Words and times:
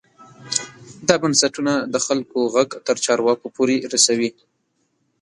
دا 1.07 1.15
بنسټونه 1.23 1.73
د 1.93 1.95
خلکو 2.05 2.39
غږ 2.55 2.69
تر 2.87 2.95
چارواکو 3.05 3.47
پورې 3.55 3.75
رسوي. 3.93 4.29